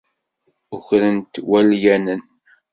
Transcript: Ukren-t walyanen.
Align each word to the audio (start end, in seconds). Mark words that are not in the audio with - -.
Ukren-t 0.75 1.33
walyanen. 1.49 2.21